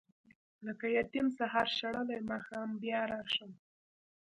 لکه 0.65 0.85
یتیم 0.97 1.27
سهار 1.37 1.67
شړلی 1.77 2.19
ماښام 2.31 2.69
بیا 2.81 3.01
راشم. 3.11 3.51